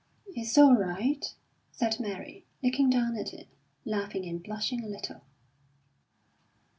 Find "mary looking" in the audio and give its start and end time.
1.99-2.89